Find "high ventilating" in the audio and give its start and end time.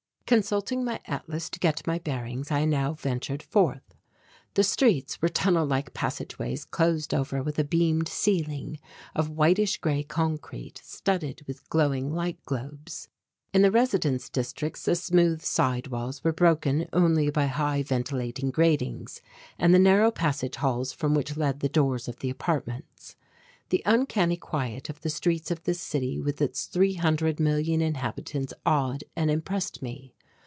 17.47-18.51